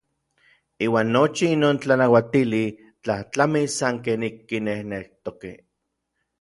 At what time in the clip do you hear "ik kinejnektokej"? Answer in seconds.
4.29-5.57